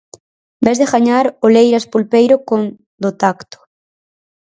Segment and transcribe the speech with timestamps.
[0.65, 2.61] Vés de gañar o Leiras Pulpeiro con
[3.01, 3.57] Do tacto.